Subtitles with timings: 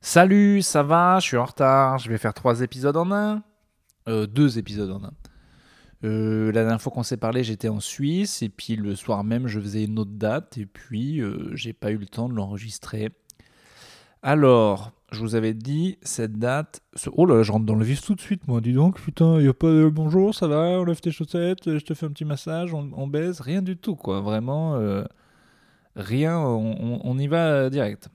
[0.00, 1.18] Salut, ça va?
[1.20, 1.98] Je suis en retard.
[1.98, 3.42] Je vais faire trois épisodes en un.
[4.08, 5.12] Euh, deux épisodes en un.
[6.04, 9.48] Euh, la dernière fois qu'on s'est parlé, j'étais en Suisse et puis le soir même,
[9.48, 13.10] je faisais une autre date et puis euh, j'ai pas eu le temps de l'enregistrer.
[14.22, 16.82] Alors, je vous avais dit cette date.
[17.12, 18.60] Oh là, je rentre dans le vif tout de suite, moi.
[18.60, 21.84] Dis donc, putain, y a pas de bonjour, ça va, on lève tes chaussettes, je
[21.84, 24.20] te fais un petit massage, on, baise, rien du tout, quoi.
[24.20, 24.80] Vraiment,
[25.94, 28.10] rien, on, on, y va direct.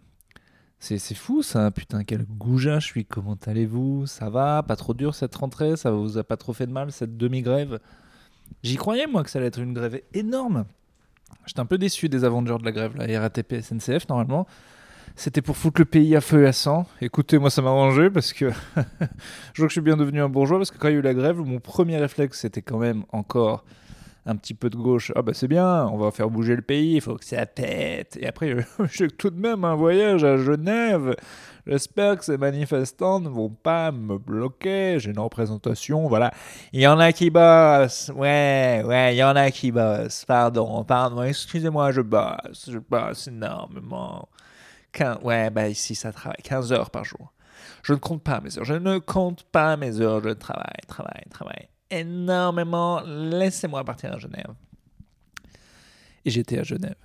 [0.83, 3.05] C'est fou ça, putain, quel goujat je suis.
[3.05, 4.07] Comment allez-vous?
[4.07, 4.63] Ça va?
[4.67, 5.77] Pas trop dur cette rentrée?
[5.77, 7.79] Ça vous a pas trop fait de mal cette demi-grève?
[8.63, 10.65] J'y croyais moi que ça allait être une grève énorme.
[11.45, 14.47] J'étais un peu déçu des Avengers de la grève, la RATP SNCF normalement.
[15.15, 16.87] C'était pour foutre le pays à feu et à sang.
[16.99, 18.49] Écoutez, moi ça m'a arrangé parce que
[19.53, 20.99] je vois que je suis bien devenu un bourgeois parce que quand il y a
[20.99, 23.65] eu la grève, mon premier réflexe c'était quand même encore
[24.25, 26.95] un petit peu de gauche, ah bah c'est bien, on va faire bouger le pays,
[26.95, 28.17] il faut que ça pète.
[28.19, 28.55] Et après,
[28.91, 31.15] j'ai tout de même un voyage à Genève.
[31.65, 34.99] J'espère que ces manifestants ne vont pas me bloquer.
[34.99, 36.31] J'ai une représentation, voilà.
[36.73, 38.11] Il y en a qui bossent.
[38.15, 40.25] Ouais, ouais, il y en a qui bossent.
[40.25, 42.69] Pardon, pardon, excusez-moi, je bosse.
[42.71, 44.29] Je bosse énormément.
[45.23, 47.33] ouais, bah ici, ça travaille 15 heures par jour.
[47.83, 48.65] Je ne compte pas mes heures.
[48.65, 50.21] Je ne compte pas mes heures.
[50.23, 53.01] Je travaille, travaille, travaille énormément.
[53.01, 54.53] Laissez-moi partir à Genève.
[56.25, 56.95] Et j'étais à Genève.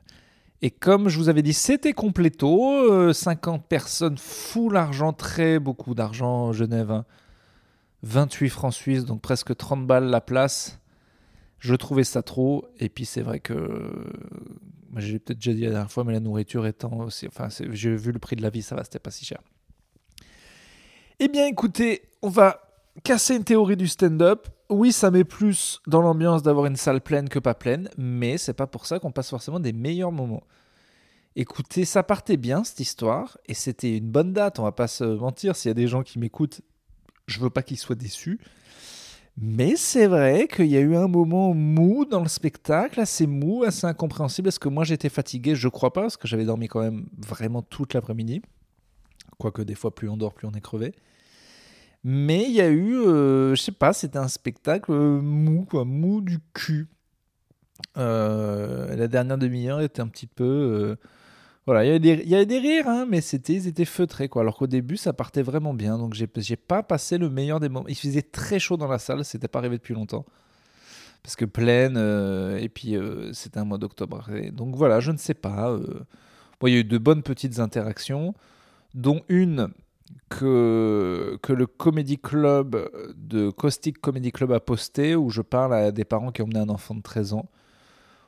[0.63, 3.13] Et comme je vous avais dit, c'était compléto.
[3.13, 7.03] 50 euh, personnes, full argent, très beaucoup d'argent Genève.
[8.03, 8.51] 28 hein.
[8.51, 10.81] francs suisses, donc presque 30 balles la place.
[11.59, 12.67] Je trouvais ça trop.
[12.79, 13.93] Et puis c'est vrai que.
[14.97, 17.27] J'ai peut-être déjà dit la dernière fois, mais la nourriture étant aussi.
[17.27, 19.41] Enfin, j'ai vu le prix de la vie, ça va, c'était pas si cher.
[21.19, 22.66] Eh bien, écoutez, on va
[23.03, 27.29] casser une théorie du stand-up oui, ça met plus dans l'ambiance d'avoir une salle pleine
[27.29, 30.43] que pas pleine, mais c'est pas pour ça qu'on passe forcément des meilleurs moments.
[31.37, 35.05] Écoutez, ça partait bien cette histoire, et c'était une bonne date, on va pas se
[35.05, 36.63] mentir, s'il y a des gens qui m'écoutent,
[37.27, 38.41] je veux pas qu'ils soient déçus.
[39.39, 43.65] Mais c'est vrai qu'il y a eu un moment mou dans le spectacle, assez mou,
[43.65, 44.49] assez incompréhensible.
[44.49, 45.55] Est-ce que moi j'étais fatigué?
[45.55, 48.41] Je crois pas, parce que j'avais dormi quand même vraiment toute l'après-midi.
[49.39, 50.95] Quoique des fois, plus on dort, plus on est crevé.
[52.09, 55.85] Mais il y a eu, euh, je sais pas, c'était un spectacle euh, mou, quoi,
[55.85, 56.87] mou du cul.
[57.97, 60.97] Euh, la dernière demi-heure était un petit peu.
[61.67, 61.99] voilà, il y, avait
[62.45, 64.43] des, des rires, hein, mais c'était, ils étaient feutrés, quoi.
[64.43, 65.99] Alors qu'au début, ça partait vraiment bien.
[65.99, 67.89] Donc, j'ai, j'ai pas passé le meilleur des moments.
[67.89, 70.27] Il faisait très chaud dans la salle, c'était pas arrivé depuis longtemps.
[71.25, 71.97] Parce que pleine,
[72.61, 72.95] et puis
[73.33, 74.29] c'était un mois d'octobre.
[74.53, 75.77] Donc voilà, je ne sais pas.
[76.61, 78.33] Bon, il y a eu de bonnes petites interactions,
[78.95, 79.71] dont une
[80.29, 86.05] que, le Comedy Club de Caustic Comedy Club a posté où je parle à des
[86.05, 87.49] parents qui ont emmené un enfant de 13 ans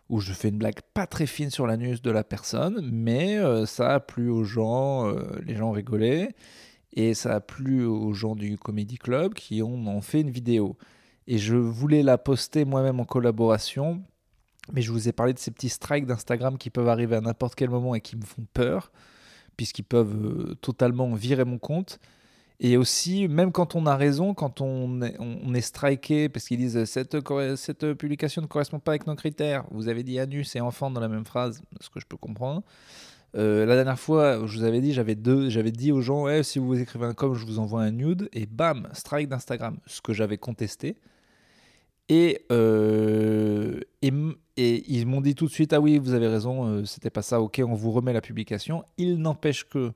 [0.08, 3.66] où je fais une blague pas très fine sur l'anus de la personne, mais euh,
[3.66, 6.30] ça a plu aux gens, euh, les gens rigolé,
[6.94, 10.76] et ça a plu aux gens du Comedy Club qui ont fait une vidéo.
[11.26, 14.02] Et je voulais la poster moi-même en collaboration,
[14.72, 17.54] mais je vous ai parlé de ces petits strikes d'Instagram qui peuvent arriver à n'importe
[17.54, 18.90] quel moment et qui me font peur
[19.58, 21.98] puisqu'ils peuvent euh, totalement virer mon compte.
[22.60, 26.84] Et aussi, même quand on a raison, quand on est, on striké, parce qu'ils disent
[26.86, 27.16] cette,
[27.56, 31.00] cette publication ne correspond pas avec nos critères, vous avez dit anus et enfant dans
[31.00, 32.62] la même phrase, ce que je peux comprendre.
[33.36, 37.04] Euh, la dernière fois, je vous avais dit, j'avais dit aux gens, si vous écrivez
[37.04, 40.96] un com, je vous envoie un nude, et bam, strike d'Instagram, ce que j'avais contesté.
[42.08, 46.84] Et, euh, et, ils m'ont dit tout de suite Ah oui, vous avez raison, euh,
[46.84, 48.84] c'était pas ça, ok, on vous remet la publication.
[48.96, 49.92] Il n'empêche que,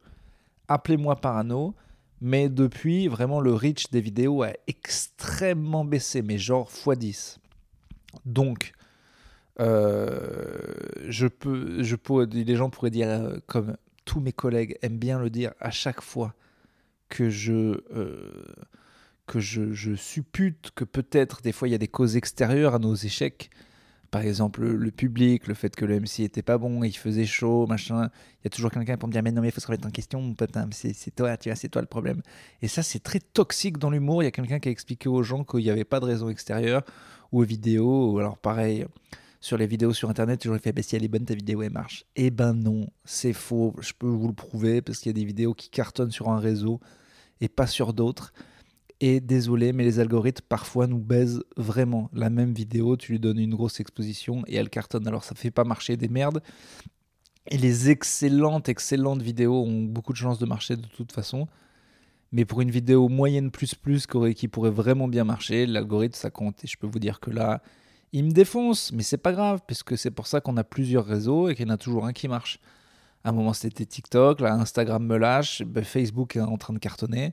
[0.68, 1.74] appelez-moi parano,
[2.20, 7.38] mais depuis, vraiment, le reach des vidéos a extrêmement baissé, mais genre x10.
[8.26, 8.72] Donc,
[9.60, 10.74] euh,
[11.08, 11.96] je peux, je
[12.26, 16.34] les gens pourraient dire, comme tous mes collègues aiment bien le dire à chaque fois
[17.08, 17.80] que je
[19.26, 22.94] que je, suppute que peut-être des fois il y a des causes extérieures à nos
[22.94, 23.50] échecs
[24.10, 27.66] par exemple le public, le fait que le MC était pas bon, il faisait chaud,
[27.66, 28.10] machin.
[28.40, 29.88] Il y a toujours quelqu'un pour me dire mais non mais il faut se remettre
[29.88, 32.20] en question, mon hein, c'est toi, tu vois, c'est toi le problème.
[32.60, 34.22] Et ça c'est très toxique dans l'humour.
[34.22, 36.28] Il y a quelqu'un qui a expliqué aux gens qu'il n'y avait pas de raison
[36.28, 36.82] extérieure
[37.32, 38.18] ou aux vidéos.
[38.18, 38.84] Alors pareil
[39.40, 41.72] sur les vidéos sur internet, toujours fait bah, si elle est bonne ta vidéo elle
[41.72, 42.04] marche.
[42.14, 43.74] Eh ben non, c'est faux.
[43.80, 46.38] Je peux vous le prouver parce qu'il y a des vidéos qui cartonnent sur un
[46.38, 46.80] réseau
[47.40, 48.32] et pas sur d'autres.
[49.04, 52.08] Et désolé, mais les algorithmes parfois nous baisent vraiment.
[52.12, 55.08] La même vidéo, tu lui donnes une grosse exposition et elle cartonne.
[55.08, 56.40] Alors ça fait pas marcher des merdes.
[57.50, 61.48] Et les excellentes, excellentes vidéos ont beaucoup de chances de marcher de toute façon.
[62.30, 64.06] Mais pour une vidéo moyenne plus plus
[64.36, 66.62] qui pourrait vraiment bien marcher, l'algorithme ça compte.
[66.62, 67.60] Et je peux vous dire que là,
[68.12, 68.92] il me défonce.
[68.92, 71.70] Mais c'est pas grave, puisque c'est pour ça qu'on a plusieurs réseaux et qu'il y
[71.72, 72.60] en a toujours un qui marche.
[73.24, 74.42] À un moment, c'était TikTok.
[74.42, 75.62] Là, Instagram me lâche.
[75.64, 77.32] Ben, Facebook est en train de cartonner.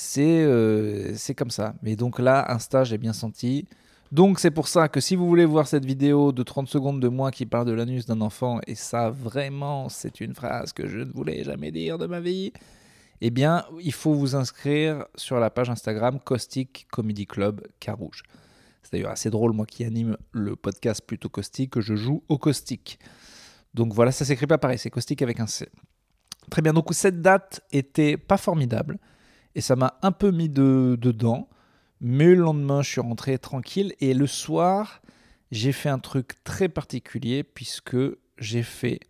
[0.00, 1.74] C'est euh, c'est comme ça.
[1.82, 3.66] Mais donc là, Insta, j'ai bien senti.
[4.12, 7.08] Donc c'est pour ça que si vous voulez voir cette vidéo de 30 secondes de
[7.08, 10.98] moi qui parle de l'anus d'un enfant, et ça vraiment c'est une phrase que je
[10.98, 12.52] ne voulais jamais dire de ma vie,
[13.20, 18.22] eh bien il faut vous inscrire sur la page Instagram Caustic Comedy Club Carouge.
[18.84, 22.38] C'est d'ailleurs assez drôle moi qui anime le podcast plutôt caustique que je joue au
[22.38, 23.00] caustique.
[23.74, 25.68] Donc voilà, ça s'écrit pas pareil, c'est caustique avec un C.
[26.50, 28.96] Très bien, donc cette date était pas formidable
[29.58, 31.48] et ça m'a un peu mis de, dedans.
[32.00, 33.92] Mais le lendemain, je suis rentré tranquille.
[33.98, 35.02] Et le soir,
[35.50, 37.96] j'ai fait un truc très particulier puisque
[38.38, 39.00] j'ai fait.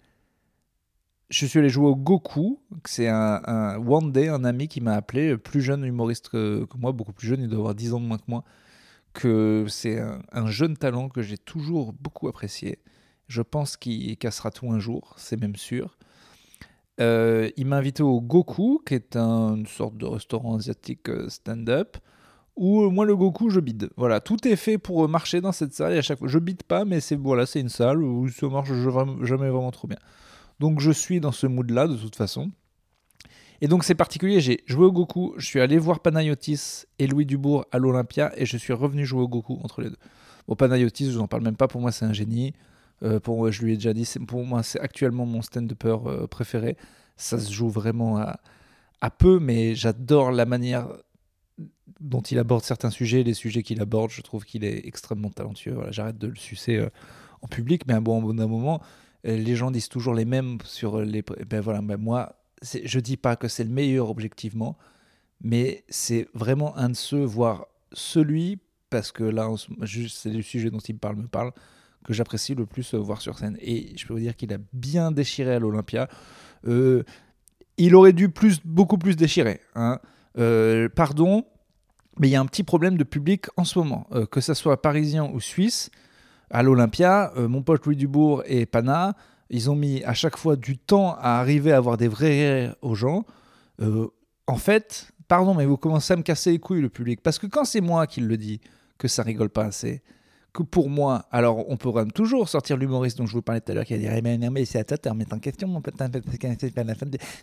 [1.29, 2.62] Je suis allé jouer au Goku.
[2.87, 6.93] C'est un, un One Day, un ami qui m'a appelé, plus jeune humoriste que, moi,
[6.93, 8.43] beaucoup plus jeune, il doit avoir 10 ans de moins que moi.
[9.12, 10.01] Que c'est
[10.33, 12.79] un, jeune talent que j'ai toujours beaucoup apprécié.
[13.27, 15.99] Je pense qu'il cassera tout un jour, c'est même sûr.
[17.00, 21.97] Euh, il m'a invité au Goku, qui est une sorte de restaurant asiatique euh, stand-up
[22.59, 23.89] où euh, moi le Goku je bide.
[23.97, 26.65] Voilà, tout est fait pour marcher dans cette salle et à chaque fois je bide
[26.65, 28.73] pas mais c'est voilà, c'est une salle où ça marche
[29.23, 29.99] jamais vraiment trop bien.
[30.59, 32.50] Donc je suis dans ce mood là de toute façon.
[33.61, 37.27] Et donc c'est particulier, j'ai joué au Goku, je suis allé voir Panayotis et Louis
[37.27, 39.99] Dubourg à l'Olympia et je suis revenu jouer au Goku entre les deux.
[40.49, 42.55] Bon Panayotis, je vous en parle même pas, pour moi c'est un génie.
[43.03, 45.97] Euh, pour moi, je lui ai déjà dit, pour moi c'est actuellement mon stand-upper
[46.31, 46.77] préféré.
[47.17, 50.89] Ça se joue vraiment à, peu, mais j'adore la manière
[52.00, 55.75] dont il aborde certains sujets, les sujets qu'il aborde, je trouve qu'il est extrêmement talentueux.
[55.75, 56.89] Voilà, J'arrête de le sucer euh,
[57.43, 58.81] en public, mais à un bon, bon moment,
[59.27, 61.23] euh, les gens disent toujours les mêmes sur les.
[61.23, 64.79] Ben voilà, ben moi, je dis pas que c'est le meilleur objectivement,
[65.41, 68.59] mais c'est vraiment un de ceux, voire celui,
[68.91, 69.49] parce que là,
[70.09, 71.53] c'est le sujet dont il me parle, me parle,
[72.08, 73.56] que j'apprécie le plus euh, voir sur scène.
[73.60, 76.08] Et je peux vous dire qu'il a bien déchiré à l'Olympia.
[76.64, 79.60] il aurait dû plus, beaucoup plus déchirer.
[79.76, 80.00] Hein.
[80.96, 81.44] pardon,
[82.19, 84.55] mais il y a un petit problème de public en ce moment, euh, que ce
[84.55, 85.90] soit parisien ou suisse.
[86.50, 89.14] À l'Olympia, euh, mon pote Louis Dubourg et Pana,
[89.50, 92.76] ils ont mis à chaque fois du temps à arriver à avoir des vrais rires
[92.82, 93.25] aux gens.
[93.81, 94.08] Euh,
[94.46, 97.20] en fait, pardon, mais vous commencez à me casser les couilles, le public.
[97.22, 98.60] Parce que quand c'est moi qui le dis,
[98.99, 100.02] que ça rigole pas assez,
[100.53, 103.75] que pour moi, alors on pourra toujours sortir l'humoriste dont je vous parlais tout à
[103.75, 105.81] l'heure qui a dit eh mais, mais c'est à toi de remettre en question mon
[105.83, 105.95] pote,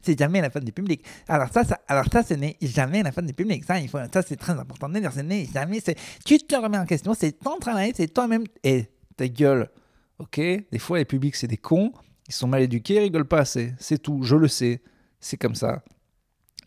[0.02, 1.06] c'est jamais la fin du public.
[1.28, 3.64] Alors ça, ça alors ça, ce n'est jamais la fin du public.
[3.64, 5.80] Ça, il faut, ça c'est très important de dire, ce n'est jamais,
[6.26, 8.86] tu te remets en question, c'est ton travail, c'est toi-même, et
[9.16, 9.70] ta gueule,
[10.20, 11.92] ok Des fois, les publics, c'est des cons,
[12.28, 14.82] ils sont mal éduqués, ils rigolent pas assez, c'est tout, je le sais,
[15.20, 15.84] c'est comme ça.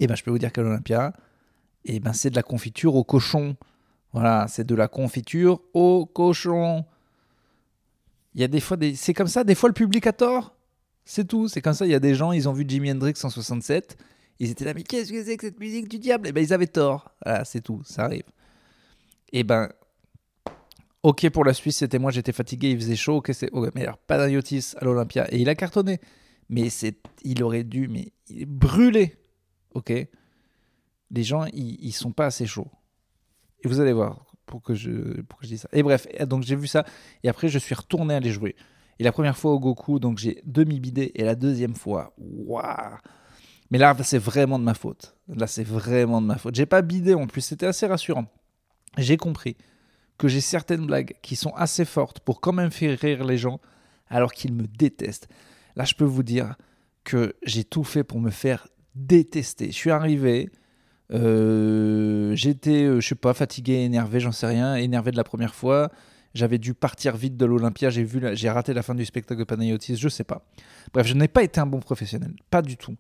[0.01, 1.13] Et ben, je peux vous dire qu'à l'Olympia,
[1.85, 3.57] et ben, c'est de la confiture au cochon.
[4.19, 6.85] Voilà, c'est de la confiture au cochon.
[8.35, 8.77] Il y a des fois.
[8.97, 10.57] C'est comme ça, des fois le public a tort.
[11.05, 11.87] C'est tout, c'est comme ça.
[11.87, 13.97] Il y a des gens, ils ont vu Jimi Hendrix en 67.
[14.41, 16.27] Ils étaient là, mais qu'est-ce que c'est que cette musique du diable?
[16.27, 17.13] Et eh ben ils avaient tort.
[17.25, 18.25] Voilà, c'est tout, ça arrive.
[19.33, 19.69] Et eh ben,
[21.05, 23.19] ok pour la Suisse, c'était moi, j'étais fatigué, il faisait chaud.
[23.19, 23.53] Ok, c'est.
[23.53, 25.33] Okay, mais alors, Panayotis à l'Olympia.
[25.33, 26.01] Et il a cartonné.
[26.49, 29.15] Mais c'est, il aurait dû, mais il est brûlé.
[29.75, 29.93] Ok?
[31.13, 32.67] Les gens, ils, ils sont pas assez chauds.
[33.63, 35.69] Et vous allez voir pour que je, pour que je dise ça.
[35.73, 36.85] Et bref, donc j'ai vu ça.
[37.23, 38.57] Et après, je suis retourné aller jouer.
[38.99, 41.13] Et la première fois au Goku, donc j'ai demi-bidé.
[41.15, 42.97] Et la deuxième fois, waouh
[43.71, 45.17] Mais là, c'est vraiment de ma faute.
[45.29, 46.55] Là, c'est vraiment de ma faute.
[46.55, 47.43] J'ai pas bidé en plus.
[47.43, 48.27] C'était assez rassurant.
[48.97, 49.57] J'ai compris
[50.17, 53.61] que j'ai certaines blagues qui sont assez fortes pour quand même faire rire les gens
[54.09, 55.29] alors qu'ils me détestent.
[55.77, 56.57] Là, je peux vous dire
[57.05, 59.67] que j'ai tout fait pour me faire détester.
[59.67, 60.51] Je suis arrivé,
[61.13, 65.55] euh, j'étais, euh, je sais pas, fatigué, énervé, j'en sais rien, énervé de la première
[65.55, 65.91] fois.
[66.35, 69.45] J'avais dû partir vite de l'Olympia, j'ai vu, j'ai raté la fin du spectacle de
[69.45, 70.47] Panayotis, je sais pas.
[70.93, 72.97] Bref, je n'ai pas été un bon professionnel, pas du tout.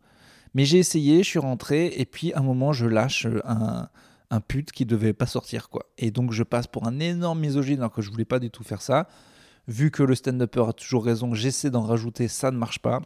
[0.54, 3.88] Mais j'ai essayé, je suis rentré, et puis à un moment, je lâche un,
[4.30, 5.86] un pute qui devait pas sortir, quoi.
[5.98, 8.64] Et donc, je passe pour un énorme misogyne alors que je voulais pas du tout
[8.64, 9.08] faire ça.
[9.66, 13.00] Vu que le stand-upper a toujours raison, j'essaie d'en rajouter, ça ne marche pas.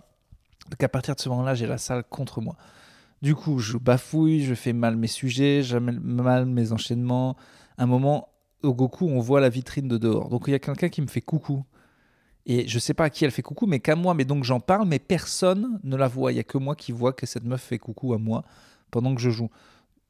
[0.71, 2.56] Donc, à partir de ce moment-là, j'ai la salle contre moi.
[3.23, 7.37] Du coup, je bafouille, je fais mal mes sujets, je mal mes enchaînements.
[7.79, 8.29] un moment,
[8.62, 10.29] au Goku, on voit la vitrine de dehors.
[10.29, 11.64] Donc il y a quelqu'un qui me fait coucou.
[12.45, 14.14] Et je sais pas à qui elle fait coucou, mais qu'à moi.
[14.14, 16.33] Mais donc j'en parle, mais personne ne la voit.
[16.33, 18.45] Il y a que moi qui vois que cette meuf fait coucou à moi
[18.91, 19.50] pendant que je joue.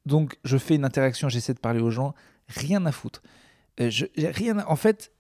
[0.07, 2.15] Donc je fais une interaction, j'essaie de parler aux gens.
[2.49, 3.23] Rien à foutre.
[3.81, 5.13] Euh, je, rien En fait,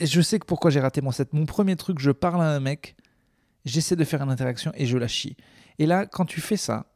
[0.00, 1.32] je sais que pourquoi j'ai raté mon set.
[1.32, 2.96] Mon premier truc, je parle à un mec,
[3.64, 5.36] j'essaie de faire une interaction et je la chie.
[5.78, 6.86] Et là, quand tu fais ça,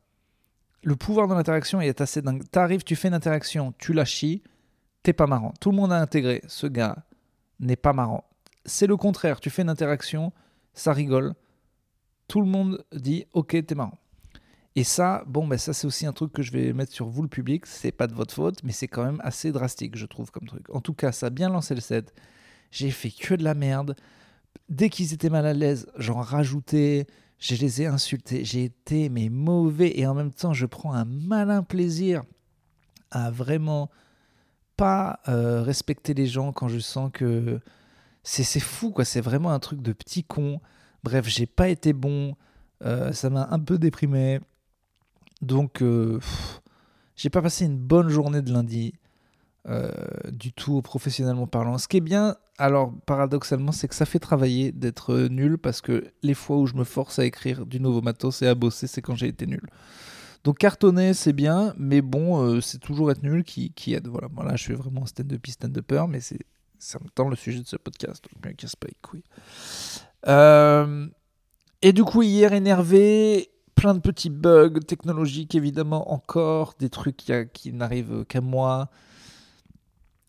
[0.85, 2.43] le pouvoir de l'interaction est assez dingue.
[2.51, 4.43] T'arrives, tu fais une interaction, tu la chies,
[5.03, 5.53] t'es pas marrant.
[5.61, 7.05] Tout le monde a intégré, ce gars
[7.61, 8.25] n'est pas marrant.
[8.67, 10.33] C'est le contraire, tu fais une interaction,
[10.75, 11.35] ça rigole,
[12.29, 13.99] tout le monde dit ok, t'es marrant.
[14.77, 17.23] Et ça, bon, ben ça c'est aussi un truc que je vais mettre sur vous
[17.23, 17.65] le public.
[17.67, 20.69] C'est pas de votre faute, mais c'est quand même assez drastique, je trouve, comme truc.
[20.71, 22.13] En tout cas, ça a bien lancé le set.
[22.71, 23.95] J'ai fait que de la merde.
[24.69, 27.07] Dès qu'ils étaient mal à l'aise, j'en rajoutais.
[27.45, 28.43] Je les ai insultés.
[28.43, 32.23] J'ai été mais mauvais et en même temps, je prends un malin plaisir
[33.11, 33.91] à vraiment
[34.79, 37.61] pas euh, respecter les gens quand je sens que
[38.23, 39.05] c'est fou quoi.
[39.05, 40.63] C'est vraiment un truc de petit con.
[41.03, 42.35] Bref, j'ai pas été bon.
[42.83, 44.41] Euh, ça m'a un peu déprimé.
[45.43, 46.21] Donc, euh,
[47.15, 48.95] j'ai pas passé une bonne journée de lundi.
[49.67, 49.91] Euh,
[50.31, 51.79] du tout professionnellement parlant.
[51.79, 56.05] Ce qui est bien, alors paradoxalement, c'est que ça fait travailler d'être nul parce que
[56.23, 59.01] les fois où je me force à écrire du nouveau matos et à bosser, c'est
[59.01, 59.63] quand j'ai été nul.
[60.45, 64.07] Donc cartonner, c'est bien, mais bon, euh, c'est toujours être nul qui, aide.
[64.07, 66.45] Voilà, moi là, je suis vraiment stand-up, stand-upper, mais c'est
[66.95, 69.25] en même le sujet de ce podcast, donc me casse pas les couilles.
[71.81, 77.33] et du coup, hier, énervé, plein de petits bugs technologiques, évidemment, encore, des trucs qui,
[77.55, 78.91] qui n'arrivent qu'à moi.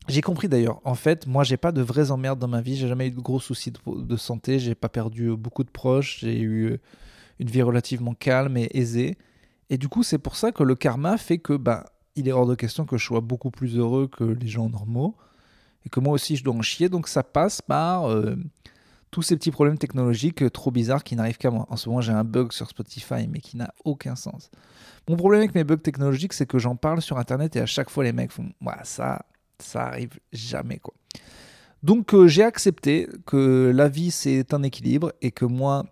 [0.08, 0.82] J'ai compris d'ailleurs.
[0.84, 2.76] En fait, moi, j'ai pas de vraies emmerdes dans ma vie.
[2.76, 4.60] J'ai jamais eu de gros soucis de, santé.
[4.60, 6.20] J'ai pas perdu beaucoup de proches.
[6.20, 6.78] J'ai eu
[7.40, 9.18] une vie relativement calme et aisée.
[9.70, 11.86] Et du coup, c'est pour ça que le karma fait que, bah,
[12.16, 15.16] il est hors de question que je sois beaucoup plus heureux que les gens normaux
[15.86, 16.90] et que moi aussi je dois en chier.
[16.90, 18.36] Donc ça passe par euh,
[19.12, 21.66] tous ces petits problèmes technologiques trop bizarres qui n'arrivent qu'à moi.
[21.70, 24.50] En ce moment, j'ai un bug sur Spotify, mais qui n'a aucun sens.
[25.08, 27.90] Mon problème avec mes bugs technologiques, c'est que j'en parle sur Internet et à chaque
[27.90, 28.52] fois, les mecs font,
[28.84, 29.26] ça,
[29.60, 30.94] ça arrive jamais quoi.
[31.84, 35.86] Donc euh, j'ai accepté que la vie c'est un équilibre et que moi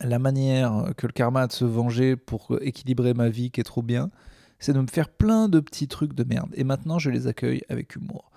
[0.00, 3.64] la manière que le karma a de se venger pour équilibrer ma vie qui est
[3.64, 4.10] trop bien,
[4.58, 6.50] c'est de me faire plein de petits trucs de merde.
[6.54, 8.30] Et maintenant je les accueille avec humour.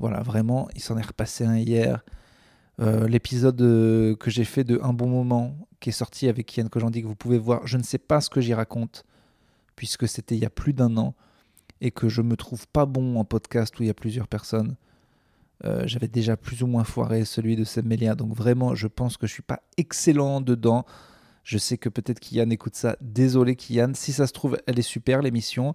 [0.00, 2.02] Voilà, vraiment, il s'en est repassé un hier.
[2.80, 6.70] Euh, l'épisode euh, que j'ai fait de Un bon moment, qui est sorti avec Yann
[6.70, 9.04] Kojandi, que vous pouvez voir, je ne sais pas ce que j'y raconte,
[9.76, 11.14] puisque c'était il y a plus d'un an
[11.80, 14.76] et que je me trouve pas bon en podcast où il y a plusieurs personnes.
[15.64, 19.16] Euh, j'avais déjà plus ou moins foiré celui de Seb Melia, donc vraiment, je pense
[19.16, 20.86] que je suis pas excellent dedans.
[21.44, 22.96] Je sais que peut-être Kian écoute ça.
[23.00, 25.74] Désolé Kian, si ça se trouve, elle est super l'émission.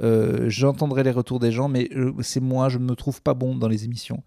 [0.00, 3.34] Euh, j'entendrai les retours des gens, mais euh, c'est moi, je ne me trouve pas
[3.34, 4.22] bon dans les émissions.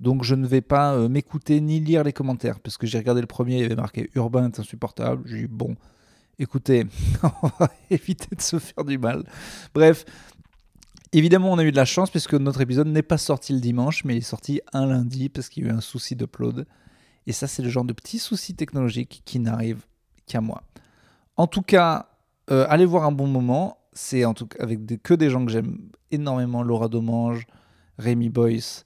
[0.00, 3.26] Donc je ne vais pas m'écouter ni lire les commentaires, parce que j'ai regardé le
[3.26, 5.22] premier, il y avait marqué Urbain est insupportable.
[5.26, 5.76] J'ai dit bon,
[6.38, 6.86] écoutez,
[7.42, 9.24] on va éviter de se faire du mal.
[9.72, 10.04] Bref,
[11.16, 14.02] Évidemment, on a eu de la chance puisque notre épisode n'est pas sorti le dimanche,
[14.04, 16.66] mais il est sorti un lundi parce qu'il y a eu un souci d'upload.
[17.28, 19.86] Et ça, c'est le genre de petits soucis technologiques qui n'arrivent
[20.26, 20.64] qu'à moi.
[21.36, 22.08] En tout cas,
[22.50, 23.78] euh, allez voir un bon moment.
[23.92, 27.46] C'est en tout cas avec que des gens que j'aime énormément Laura Domange,
[27.96, 28.82] Rémi Boyce,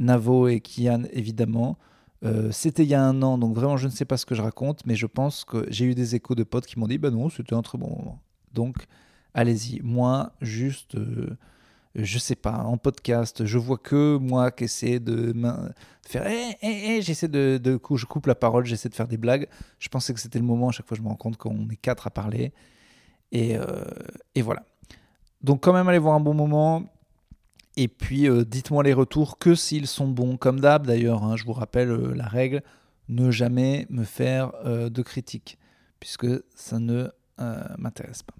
[0.00, 1.78] Navo et Kian, évidemment.
[2.24, 4.34] Euh, c'était il y a un an, donc vraiment, je ne sais pas ce que
[4.34, 6.98] je raconte, mais je pense que j'ai eu des échos de potes qui m'ont dit
[6.98, 8.20] Bah non, c'était un très bon moment.
[8.52, 8.78] Donc,
[9.32, 9.80] allez-y.
[9.84, 10.96] Moi, juste.
[10.96, 11.38] Euh,
[12.04, 15.34] je sais pas, en podcast, je vois que moi qui essaie de
[16.06, 19.16] faire, eh, eh, eh, j'essaie de, de, je coupe la parole, j'essaie de faire des
[19.16, 19.48] blagues.
[19.78, 21.76] Je pensais que c'était le moment, à chaque fois je me rends compte qu'on est
[21.76, 22.52] quatre à parler.
[23.32, 23.84] Et, euh,
[24.42, 24.62] voilà.
[25.42, 26.84] Donc quand même, allez voir un bon moment.
[27.76, 31.44] Et puis, euh, dites-moi les retours que s'ils sont bons, comme d'hab d'ailleurs, hein, je
[31.44, 32.62] vous rappelle euh, la règle,
[33.08, 35.58] ne jamais me faire de critiques,
[35.98, 37.08] puisque ça ne
[37.78, 38.34] m'intéresse pas.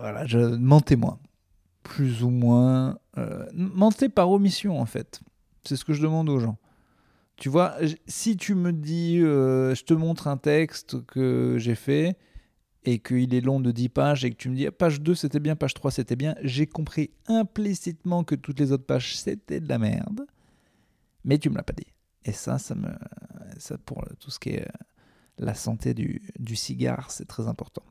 [0.00, 1.20] voilà, je, mentez-moi
[1.86, 2.98] plus ou moins.
[3.16, 5.20] Euh, mentez par omission, en fait.
[5.64, 6.58] C'est ce que je demande aux gens.
[7.36, 7.76] Tu vois,
[8.06, 12.16] si tu me dis, euh, je te montre un texte que j'ai fait
[12.84, 15.40] et qu'il est long de 10 pages et que tu me dis, page 2 c'était
[15.40, 19.68] bien, page 3 c'était bien, j'ai compris implicitement que toutes les autres pages c'était de
[19.68, 20.26] la merde,
[21.24, 21.92] mais tu me l'as pas dit.
[22.24, 22.88] Et ça, ça me,
[23.58, 24.84] ça pour tout ce qui est euh,
[25.38, 27.82] la santé du, du cigare, c'est très important.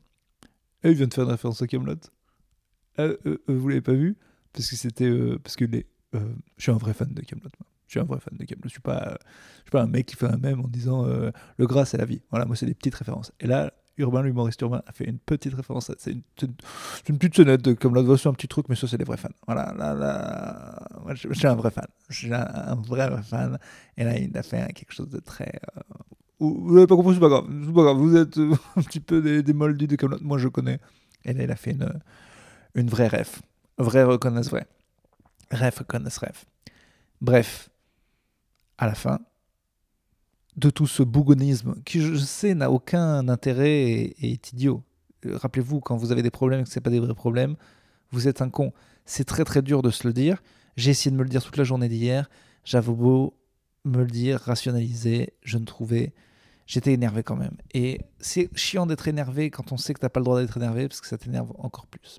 [0.82, 1.94] Et il vient de faire une référence au Camelot.
[2.98, 4.16] Euh, euh, euh, vous l'avez pas vu
[4.52, 5.10] parce que c'était
[5.42, 6.18] parce que les, je
[6.58, 7.50] suis un vrai fan de Camelot.
[7.86, 8.64] Je suis un vrai fan de Camelot.
[8.64, 9.18] Je suis pas,
[9.58, 12.06] je suis pas un mec qui fait un mème en disant le gras c'est la
[12.06, 12.22] vie.
[12.30, 13.32] Voilà, moi c'est des petites références.
[13.40, 15.90] Et là, Urbain, l'humoriste urbain, a fait une petite référence.
[15.96, 16.22] C'est une,
[17.18, 18.04] petite sonnette de Camelot.
[18.04, 19.30] Voici sur un petit truc, mais ça c'est des vrais fans.
[19.46, 21.86] Voilà, là, là, je, suis un vrai fan.
[22.10, 23.58] Je suis un, vrai, fan.
[23.96, 25.60] Et là, il a fait quelque chose de très
[26.38, 27.46] vous n'avez pas compris, c'est pas grave.
[27.46, 27.96] pas grave.
[27.96, 28.36] Vous êtes
[28.76, 30.18] un petit peu des, des moldus de Camelot.
[30.20, 30.78] Moi, je connais.
[31.24, 31.90] Et là, il a fait une,
[32.76, 33.42] une vraie ref.
[33.78, 34.68] Vrai reconnaisse vrai.
[35.50, 36.46] Ref reconnaisse ref.
[37.20, 37.70] Bref,
[38.78, 39.18] à la fin,
[40.56, 44.84] de tout ce bougonisme, qui je sais n'a aucun intérêt et, est idiot.
[45.24, 47.56] Euh, rappelez-vous, quand vous avez des problèmes et que ce pas des vrais problèmes,
[48.10, 48.72] vous êtes un con.
[49.04, 50.42] C'est très très dur de se le dire.
[50.76, 52.30] J'ai essayé de me le dire toute la journée d'hier.
[52.64, 53.34] J'avais beau
[53.84, 56.12] me le dire, rationaliser, je ne trouvais
[56.66, 57.56] j'étais énervé quand même.
[57.72, 60.88] Et c'est chiant d'être énervé quand on sait que t'as pas le droit d'être énervé
[60.88, 62.18] parce que ça t'énerve encore plus.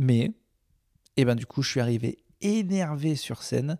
[0.00, 0.32] Mais, et
[1.18, 3.76] eh ben du coup, je suis arrivé énervé sur scène.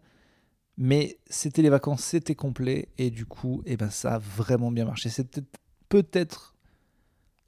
[0.76, 2.88] Mais c'était les vacances, c'était complet.
[2.98, 5.08] Et du coup, et eh ben ça a vraiment bien marché.
[5.08, 5.42] C'était
[5.88, 6.54] peut-être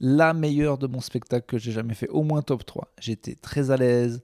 [0.01, 2.09] la meilleure de mon spectacle que j'ai jamais fait.
[2.09, 2.93] Au moins top 3.
[2.99, 4.23] J'étais très à l'aise.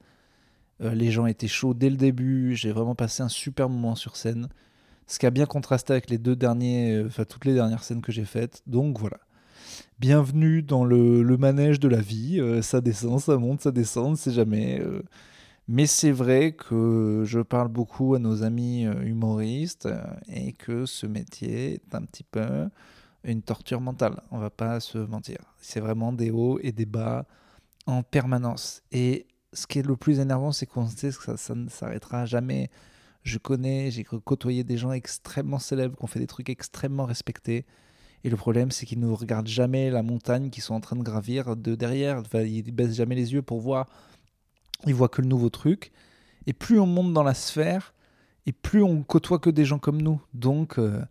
[0.80, 2.56] Euh, les gens étaient chauds dès le début.
[2.56, 4.48] J'ai vraiment passé un super moment sur scène.
[5.06, 8.00] Ce qui a bien contrasté avec les deux derniers, euh, enfin toutes les dernières scènes
[8.00, 8.62] que j'ai faites.
[8.66, 9.18] Donc voilà.
[9.98, 12.40] Bienvenue dans le, manège de la vie.
[12.40, 14.82] Euh, ça descend, ça monte, ça descend, c'est jamais.
[15.66, 19.88] Mais c'est vrai que je parle beaucoup à nos amis humoristes
[20.28, 22.68] et que ce métier est un petit peu
[23.24, 24.22] une torture mentale.
[24.30, 25.38] On va pas se mentir.
[25.60, 27.26] C'est vraiment des hauts et des bas
[27.86, 28.82] en permanence.
[28.92, 32.70] Et ce qui est le plus énervant, c'est qu'on sait que ça, ne s'arrêtera jamais.
[33.22, 37.66] Je connais, j'ai côtoyé des gens extrêmement célèbres qui ont fait des trucs extrêmement respectés.
[38.24, 41.02] Et le problème, c'est qu'ils ne regardent jamais la montagne qu'ils sont en train de
[41.02, 42.18] gravir de derrière.
[42.18, 43.86] Enfin, ils baissent jamais les yeux pour voir.
[44.86, 45.92] Ils voient que le nouveau truc.
[46.46, 47.94] Et plus on monte dans la sphère,
[48.46, 50.20] et plus on côtoie que des gens comme nous.
[50.32, 51.02] Donc, euh,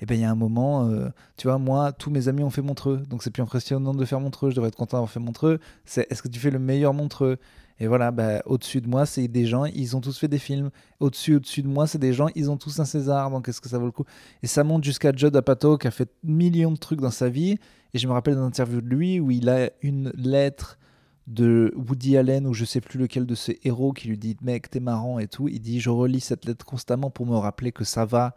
[0.00, 2.50] eh ben, il y a un moment, euh, tu vois, moi, tous mes amis ont
[2.50, 5.20] fait Montreux, donc c'est plus impressionnant de faire Montreux, je devrais être content d'avoir fait
[5.20, 5.60] Montreux.
[5.84, 7.38] C'est est-ce que tu fais le meilleur Montreux?
[7.78, 10.70] Et voilà, bah, au-dessus de moi, c'est des gens, ils ont tous fait des films.
[10.98, 13.68] Au-dessus, au-dessus de moi, c'est des gens, ils ont tous un César, donc est-ce que
[13.68, 14.06] ça vaut le coup?
[14.42, 17.58] Et ça monte jusqu'à Judd Apatow qui a fait millions de trucs dans sa vie.
[17.92, 20.78] Et je me rappelle d'une interview de lui où il a une lettre
[21.26, 24.70] de Woody Allen ou je sais plus lequel de ses héros qui lui dit mec
[24.70, 27.82] t'es marrant et tout il dit je relis cette lettre constamment pour me rappeler que
[27.82, 28.36] ça va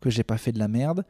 [0.00, 1.04] que j'ai pas fait de la merde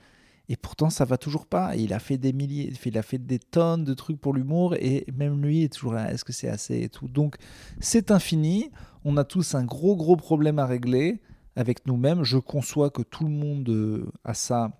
[0.51, 3.39] et pourtant ça va toujours pas il a fait des milliers il a fait des
[3.39, 6.83] tonnes de trucs pour l'humour et même lui est toujours là est-ce que c'est assez
[6.83, 7.37] et tout donc
[7.81, 8.71] c'est infini
[9.05, 11.23] on a tous un gros gros problème à régler
[11.57, 14.73] avec nous-mêmes je conçois que tout le monde euh, a ça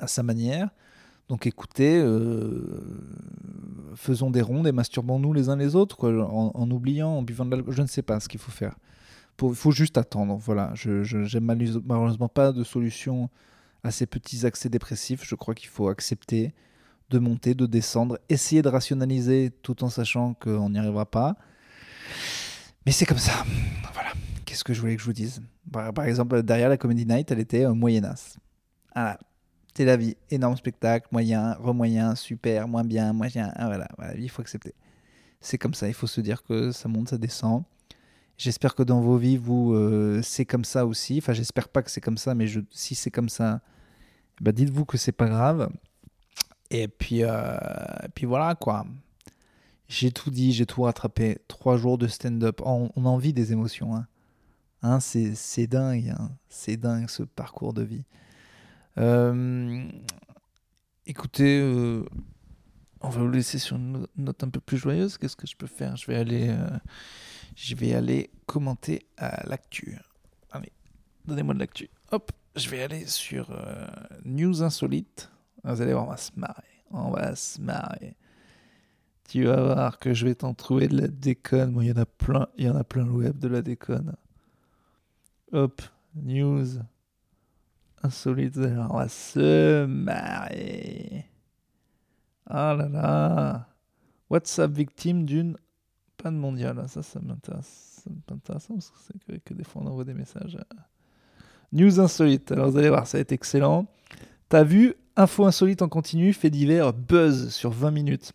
[0.00, 0.70] à sa manière
[1.28, 2.62] donc écoutez, euh,
[3.96, 7.50] faisons des rondes et masturbons-nous les uns les autres, quoi, en, oubliant, en buvant de
[7.50, 7.74] l'alcool.
[7.74, 8.76] Je ne sais pas ce qu'il faut faire.
[9.42, 10.36] Il faut juste attendre.
[10.36, 10.70] Voilà.
[10.74, 13.28] Je n'ai malheureusement pas de solution
[13.86, 15.24] à ces petits accès dépressifs.
[15.24, 16.54] Je crois qu'il faut accepter
[17.10, 21.36] de monter, de descendre, essayer de rationaliser tout en sachant qu'on n'y arrivera pas.
[22.84, 23.44] Mais c'est comme ça.
[23.94, 24.12] Voilà.
[24.44, 25.42] Qu'est-ce que je voulais que je vous dise?
[25.72, 28.36] Par, exemple, derrière la Comedy Night, elle était moyennasse.
[28.94, 29.18] Voilà
[29.76, 30.16] c'est la vie.
[30.30, 33.52] Énorme spectacle, moyen, remoyen, super, moins bien, moyen.
[33.56, 34.74] Ah, voilà, voilà, il faut accepter.
[35.40, 37.62] C'est comme ça, il faut se dire que ça monte, ça descend.
[38.38, 41.18] J'espère que dans vos vies, vous, euh, c'est comme ça aussi.
[41.18, 43.60] Enfin, j'espère pas que c'est comme ça, mais si c'est comme ça,
[44.40, 45.70] bah dites-vous que c'est pas grave.
[46.70, 47.56] Et puis, euh,
[48.14, 48.86] puis voilà, quoi.
[49.88, 51.38] J'ai tout dit, j'ai tout rattrapé.
[51.48, 52.60] Trois jours de stand-up.
[52.64, 53.94] on, en vit des émotions.
[53.94, 54.06] Hein.
[54.82, 56.14] Hein, c'est dingue.
[56.18, 56.30] Hein.
[56.48, 58.04] C'est dingue ce parcours de vie.
[58.98, 59.88] Euh,
[61.06, 62.04] écoutez, euh,
[63.00, 65.18] on va vous laisser sur une note un peu plus joyeuse.
[65.18, 65.96] Qu'est-ce que je peux faire?
[65.96, 66.54] Je vais aller,
[67.54, 69.96] je vais aller commenter à l'actu.
[70.50, 70.72] Allez,
[71.26, 71.88] donnez-moi de l'actu.
[72.10, 73.50] Hop, je vais aller sur
[74.24, 75.30] News Insolite.
[75.64, 76.62] Vous allez voir, on va se marrer.
[76.90, 78.16] On va se marrer.
[79.28, 81.76] Tu vas voir que je vais t'en trouver de la déconne.
[81.80, 84.14] Il y en a plein, il y en a plein le web de la déconne.
[85.52, 85.82] Hop,
[86.14, 86.80] news
[88.02, 91.26] insolite, on va se marrer.
[92.48, 93.68] Oh là là.
[94.30, 95.56] WhatsApp victime d'une
[96.16, 96.88] panne mondiale.
[96.88, 98.02] Ça, ça m'intéresse.
[98.04, 100.56] Ça m'intéresse parce que c'est que, des fois on envoie des messages.
[101.72, 102.52] News insolite.
[102.52, 103.86] Alors vous allez voir, ça va être excellent.
[104.48, 108.32] T'as vu Info insolite en continu, fait divers, buzz sur 20 minutes.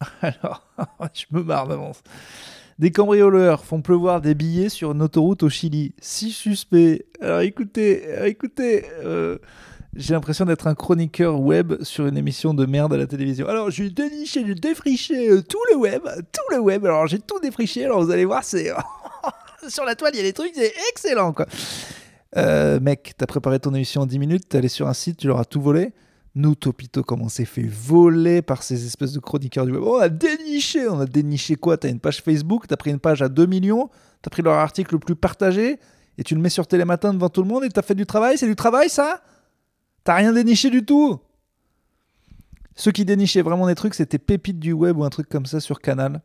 [0.22, 0.66] Alors,
[1.14, 2.02] je me marre d'avance.
[2.78, 5.94] Des cambrioleurs font pleuvoir des billets sur une autoroute au Chili.
[6.00, 7.06] Si suspect.
[7.20, 9.38] Alors écoutez, écoutez, euh,
[9.94, 13.46] j'ai l'impression d'être un chroniqueur web sur une émission de merde à la télévision.
[13.48, 16.84] Alors j'ai déniché, j'ai défriché euh, tout le web, tout le web.
[16.84, 17.84] Alors j'ai tout défriché.
[17.84, 18.70] Alors vous allez voir, c'est
[19.68, 21.46] sur la toile, il y a des trucs, c'est excellent quoi.
[22.36, 25.26] Euh, mec, t'as préparé ton émission en 10 minutes, t'es allé sur un site, tu
[25.26, 25.92] leur as tout volé.
[26.34, 29.82] Nous, Topito, comme on s'est fait voler par ces espèces de chroniqueurs du web.
[29.82, 31.78] Oh, on a déniché, on a déniché quoi?
[31.78, 33.88] T'as une page Facebook, t'as pris une page à 2 millions,
[34.20, 35.78] t'as pris leur article le plus partagé,
[36.18, 38.36] et tu le mets sur Télématin devant tout le monde et t'as fait du travail?
[38.36, 39.22] C'est du travail ça?
[40.04, 41.18] T'as rien déniché du tout?
[42.74, 45.60] Ceux qui dénichaient vraiment des trucs, c'était Pépite du web ou un truc comme ça
[45.60, 46.22] sur Canal.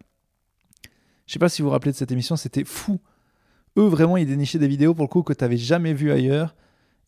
[1.25, 2.99] Je sais pas si vous vous rappelez de cette émission, c'était fou.
[3.77, 6.55] Eux, vraiment, ils dénichaient des vidéos pour le coup que t'avais jamais vu ailleurs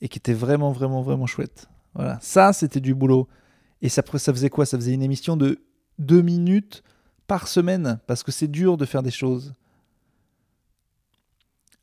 [0.02, 1.68] et qui étaient vraiment, vraiment, vraiment chouettes.
[1.94, 3.28] Voilà, ça c'était du boulot.
[3.82, 4.66] Et ça, ça faisait quoi?
[4.66, 5.60] Ça faisait une émission de
[6.00, 6.84] deux minutes
[7.28, 9.54] par semaine, parce que c'est dur de faire des choses.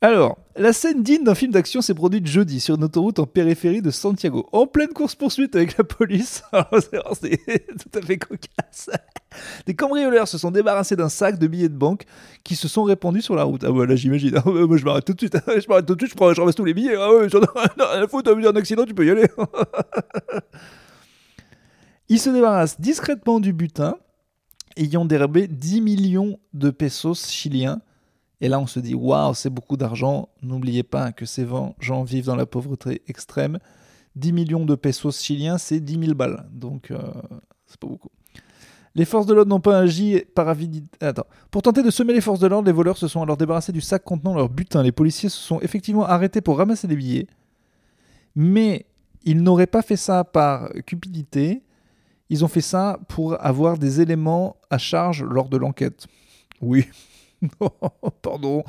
[0.03, 3.83] Alors, la scène digne d'un film d'action s'est produite jeudi sur une autoroute en périphérie
[3.83, 6.43] de Santiago, en pleine course-poursuite avec la police.
[7.21, 7.37] C'est
[7.77, 8.89] tout à fait cocasse.
[9.67, 12.05] Des cambrioleurs se sont débarrassés d'un sac de billets de banque
[12.43, 13.63] qui se sont répandus sur la route.
[13.63, 14.33] Ah ouais, là j'imagine.
[14.43, 15.37] Ah moi je m'arrête tout de suite.
[15.47, 16.95] Je m'arrête tout de suite, je, prends, je ramasse tous les billets.
[16.95, 19.27] Ah ouais, j'en ai rien à foutre, un accident, tu peux y aller.
[22.09, 23.97] Ils se débarrassent discrètement du butin,
[24.77, 27.81] ayant dérobé 10 millions de pesos chiliens
[28.41, 30.29] et là, on se dit, waouh, c'est beaucoup d'argent.
[30.41, 31.47] N'oubliez pas que ces
[31.79, 33.59] gens vivent dans la pauvreté extrême.
[34.15, 36.49] 10 millions de pesos chiliens, c'est 10 000 balles.
[36.51, 36.97] Donc, euh,
[37.67, 38.09] c'est pas beaucoup.
[38.95, 41.05] Les forces de l'ordre n'ont pas agi par avidité.
[41.05, 41.27] Attends.
[41.51, 43.79] Pour tenter de semer les forces de l'ordre, les voleurs se sont alors débarrassés du
[43.79, 44.81] sac contenant leur butin.
[44.81, 47.27] Les policiers se sont effectivement arrêtés pour ramasser les billets.
[48.35, 48.87] Mais
[49.23, 51.61] ils n'auraient pas fait ça par cupidité.
[52.29, 56.07] Ils ont fait ça pour avoir des éléments à charge lors de l'enquête.
[56.59, 56.87] Oui,
[58.21, 58.63] Pardon.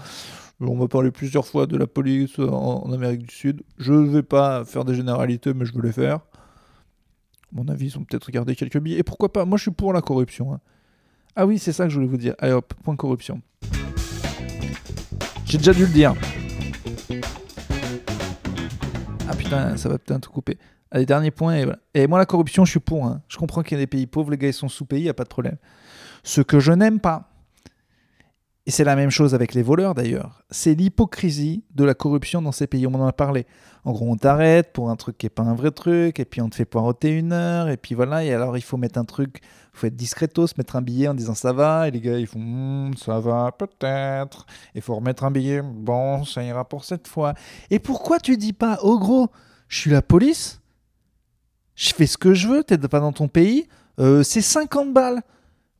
[0.60, 3.62] On m'a parlé plusieurs fois de la police en, Amérique du Sud.
[3.78, 6.20] Je ne vais pas faire des généralités, mais je veux les faire.
[7.50, 8.98] mon avis, ils ont peut-être gardé quelques billets.
[8.98, 9.44] Et pourquoi pas?
[9.44, 10.54] Moi, je suis pour la corruption.
[10.54, 10.60] Hein.
[11.34, 12.34] Ah oui, c'est ça que je voulais vous dire.
[12.38, 13.42] Allez hop, point corruption.
[15.46, 16.14] J'ai déjà dû le dire.
[19.28, 20.58] Ah putain, ça va peut-être tout couper.
[20.90, 21.56] Allez, dernier point.
[21.94, 23.06] Et moi, la corruption, je suis pour.
[23.06, 23.22] Hein.
[23.28, 25.08] Je comprends qu'il y a des pays pauvres, les gars, ils sont sous-pays, il n'y
[25.08, 25.56] a pas de problème.
[26.22, 27.31] Ce que je n'aime pas,
[28.64, 30.44] et c'est la même chose avec les voleurs d'ailleurs.
[30.50, 32.86] C'est l'hypocrisie de la corruption dans ces pays.
[32.86, 33.44] On en a parlé.
[33.84, 36.40] En gros, on t'arrête pour un truc qui n'est pas un vrai truc, et puis
[36.40, 38.24] on te fait poireauter une heure, et puis voilà.
[38.24, 41.14] Et alors, il faut mettre un truc, il faut être discretos, mettre un billet en
[41.14, 44.46] disant ça va, et les gars, ils font hmm, ça va, peut-être.
[44.76, 47.34] Il faut remettre un billet, bon, ça ira pour cette fois.
[47.70, 49.28] Et pourquoi tu dis pas, oh gros,
[49.66, 50.60] je suis la police,
[51.74, 53.66] je fais ce que je veux, t'es pas dans ton pays,
[53.98, 55.22] euh, c'est 50 balles.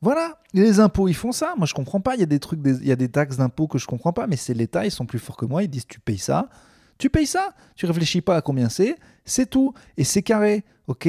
[0.03, 1.53] Voilà, les impôts, ils font ça.
[1.55, 2.15] Moi, je comprends pas.
[2.15, 4.27] Il y a des trucs, il y a des taxes d'impôts que je comprends pas,
[4.27, 5.63] mais c'est l'État, ils sont plus forts que moi.
[5.63, 6.49] Ils disent tu payes ça,
[6.97, 7.53] tu payes ça.
[7.77, 9.73] Tu réfléchis pas à combien c'est, c'est tout.
[9.95, 11.07] Et c'est carré, ok?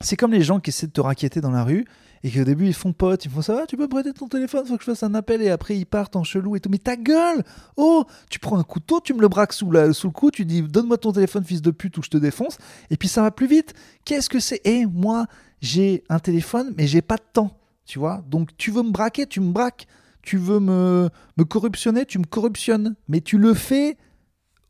[0.00, 1.84] C'est comme les gens qui essaient de te raqueter dans la rue
[2.24, 4.76] et qu'au début ils font pote, ils font ça, tu peux prêter ton téléphone, faut
[4.76, 6.70] que je fasse un appel et après ils partent en chelou et tout.
[6.70, 7.44] Mais ta gueule
[7.76, 10.62] Oh Tu prends un couteau, tu me le braques sous, sous le cou, tu dis
[10.62, 12.56] donne-moi ton téléphone, fils de pute, ou je te défonce,
[12.88, 13.74] et puis ça va plus vite.
[14.06, 14.62] Qu'est-ce que c'est?
[14.64, 15.26] Eh, moi,
[15.60, 17.57] j'ai un téléphone, mais j'ai pas de temps.
[17.88, 18.22] Tu vois?
[18.28, 19.86] Donc tu veux me braquer, tu me braques.
[20.20, 22.96] Tu veux me, me corruptionner, tu me corruptionnes.
[23.08, 23.96] Mais tu le fais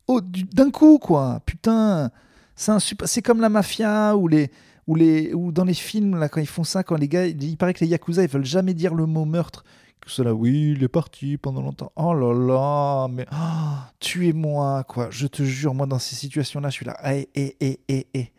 [0.07, 1.41] d'un coup, quoi.
[1.45, 2.11] Putain,
[2.55, 4.49] c'est comme la mafia ou les
[4.87, 7.73] ou les ou dans les films quand ils font ça, quand les gars, il paraît
[7.73, 9.65] que les yakuza ils veulent jamais dire le mot meurtre.
[10.07, 11.91] Cela, oui, il est parti pendant longtemps.
[11.97, 15.09] Oh là là, mais oh, tuez-moi, quoi.
[15.11, 16.97] Je te jure, moi dans ces situations-là, je suis là.
[17.03, 18.31] Eh, eh, eh, eh, eh.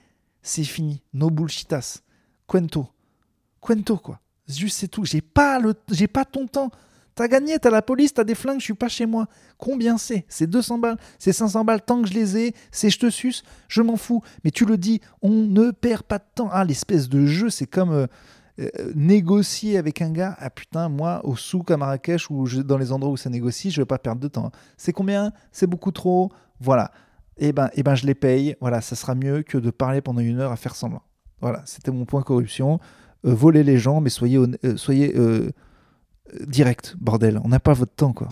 [0.43, 1.03] C'est fini.
[1.13, 2.01] No bullshitas.
[2.49, 2.89] Cuento.
[3.61, 4.21] Cuento, quoi.
[4.59, 5.05] Juste c'est tout.
[5.05, 6.71] J'ai pas le, j'ai pas ton temps.
[7.15, 9.27] T'as gagné, t'as la police, t'as des flingues, je suis pas chez moi.
[9.59, 10.25] Combien c'est?
[10.29, 13.43] C'est 200 balles, c'est 500 balles, tant que je les ai, c'est je te suce,
[13.69, 14.23] je m'en fous.
[14.43, 16.49] Mais tu le dis, on ne perd pas de temps.
[16.51, 18.07] Ah, l'espèce de jeu, c'est comme euh,
[18.61, 20.37] euh, négocier avec un gars.
[20.39, 23.81] Ah putain, moi, au souk à Marrakech ou dans les endroits où ça négocie, je
[23.81, 24.51] vais pas perdre de temps.
[24.77, 25.33] C'est combien?
[25.53, 26.31] C'est beaucoup trop.
[26.61, 26.91] Voilà.
[27.39, 28.57] Eh ben, eh ben, je les paye.
[28.61, 31.03] Voilà, ça sera mieux que de parler pendant une heure à faire semblant.
[31.41, 32.81] Voilà, c'était mon point corruption.
[33.27, 35.51] Euh, voler les gens, mais soyez, euh, soyez euh,
[36.47, 37.41] direct, bordel.
[37.45, 38.29] On n'a pas votre temps, quoi.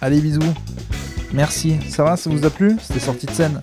[0.00, 0.40] Allez, bisous.
[1.32, 1.80] Merci.
[1.88, 3.62] Ça va, ça vous a plu C'était sorti de scène?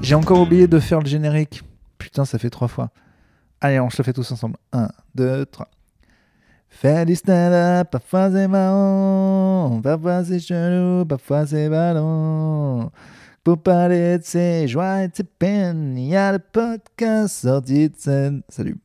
[0.00, 1.62] J'ai encore oublié de faire le générique.
[1.98, 2.90] Putain, ça fait trois fois.
[3.60, 4.56] Allez, on se le fait tous ensemble.
[4.72, 5.68] Un, deux, trois.
[7.06, 12.90] Du stand-up, parfois c'est marrant, parfois c'est chelou, parfois c'est ballon.
[13.44, 17.88] Pour parler de ses joies et de ses peines, il y a le podcast sorti
[17.88, 18.42] de scène.
[18.48, 18.78] Salut.